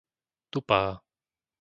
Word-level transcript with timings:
Tupá 0.51 0.81